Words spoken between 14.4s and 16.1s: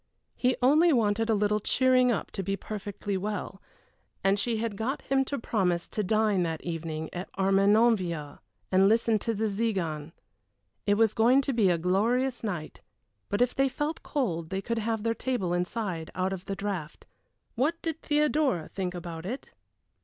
they could have their table inside